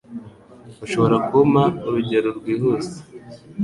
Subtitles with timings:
[0.85, 2.97] Ushobora kumpa urugendo rwihuse?